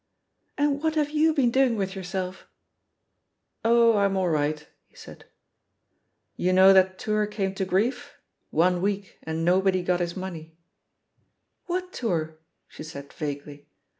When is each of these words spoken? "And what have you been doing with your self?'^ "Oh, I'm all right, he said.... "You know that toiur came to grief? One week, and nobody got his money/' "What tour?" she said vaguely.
"And 0.57 0.81
what 0.81 0.95
have 0.95 1.11
you 1.11 1.31
been 1.31 1.51
doing 1.51 1.75
with 1.77 1.93
your 1.93 2.03
self?'^ 2.03 2.47
"Oh, 3.63 3.97
I'm 3.97 4.17
all 4.17 4.29
right, 4.29 4.67
he 4.87 4.95
said.... 4.95 5.25
"You 6.35 6.53
know 6.53 6.73
that 6.73 6.97
toiur 6.97 7.27
came 7.29 7.53
to 7.53 7.65
grief? 7.65 8.17
One 8.49 8.81
week, 8.81 9.19
and 9.21 9.45
nobody 9.45 9.83
got 9.83 9.99
his 9.99 10.15
money/' 10.17 10.55
"What 11.67 11.93
tour?" 11.93 12.39
she 12.67 12.81
said 12.81 13.13
vaguely. 13.13 13.67